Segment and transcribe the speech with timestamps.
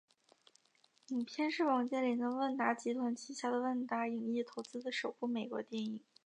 [1.09, 5.99] 影片是王健林的万达集团旗下的万达影业投资的首部美国电影。